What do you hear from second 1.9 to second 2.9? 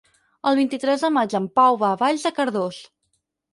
a Vall de Cardós.